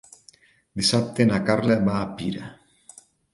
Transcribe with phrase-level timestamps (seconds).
[0.79, 2.49] Dissabte na Carla va a Pira.